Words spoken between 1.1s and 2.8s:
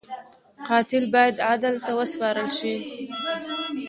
باید عدل ته وسپارل شي